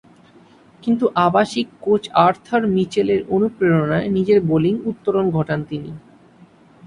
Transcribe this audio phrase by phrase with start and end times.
[0.83, 5.91] কিন্তু আবাসিক coach Arthur মিচেলের অনুপ্রেরণায় নিজের বোলিং উত্তরণ ঘটান তিনি।